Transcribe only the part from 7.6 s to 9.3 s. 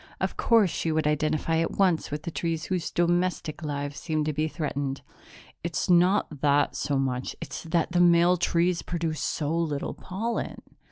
that the male trees produce